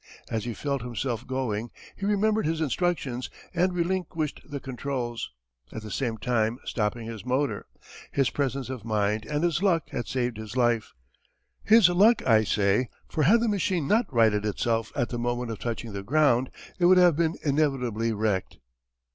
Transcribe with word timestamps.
As 0.31 0.45
he 0.45 0.55
felt 0.55 0.81
himself 0.81 1.27
going 1.27 1.69
he 1.95 2.07
remembered 2.07 2.47
his 2.47 2.59
instructions 2.59 3.29
and 3.53 3.71
relinquished 3.71 4.41
the 4.43 4.59
controls, 4.59 5.29
at 5.71 5.83
the 5.83 5.91
same 5.91 6.17
time 6.17 6.57
stopping 6.65 7.05
his 7.05 7.23
motor. 7.23 7.67
His 8.11 8.31
presence 8.31 8.71
of 8.71 8.83
mind 8.83 9.27
and 9.27 9.43
his 9.43 9.61
luck 9.61 9.91
had 9.91 10.07
saved 10.07 10.37
his 10.37 10.57
life 10.57 10.95
his 11.63 11.87
luck 11.87 12.25
I 12.25 12.43
say, 12.45 12.89
for 13.07 13.21
had 13.25 13.41
the 13.41 13.47
machine 13.47 13.87
not 13.87 14.11
righted 14.11 14.43
itself 14.43 14.91
at 14.95 15.09
the 15.09 15.19
moment 15.19 15.51
of 15.51 15.59
touching 15.59 15.93
the 15.93 16.01
ground 16.01 16.49
it 16.79 16.85
would 16.85 16.97
have 16.97 17.15
been 17.15 17.35
inevitably 17.45 18.11
wrecked. 18.11 18.57